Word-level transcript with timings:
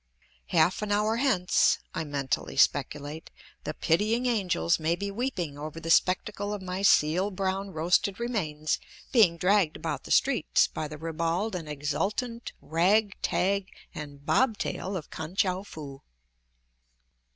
"Half 0.47 0.81
an 0.81 0.91
hour 0.91 1.17
hence," 1.17 1.77
I 1.93 2.03
mentally 2.05 2.57
speculate, 2.57 3.29
"the 3.65 3.75
pitying 3.75 4.25
angels 4.25 4.79
may 4.79 4.95
be 4.95 5.11
weeping 5.11 5.59
over 5.59 5.79
the 5.79 5.91
spectacle 5.91 6.53
of 6.55 6.61
my 6.63 6.81
seal 6.81 7.29
brown 7.29 7.69
roasted 7.69 8.19
remains 8.19 8.79
being 9.11 9.37
dragged 9.37 9.77
about 9.77 10.05
the 10.05 10.09
streets 10.11 10.65
by 10.65 10.87
the 10.87 10.97
ribald 10.97 11.53
and 11.53 11.69
exultant 11.69 12.51
rag, 12.61 13.15
tag, 13.21 13.67
and 13.93 14.25
bobtail 14.25 14.97
of 14.97 15.11
Kan 15.11 15.35
tchou 15.35 15.63
foo." 15.67 16.01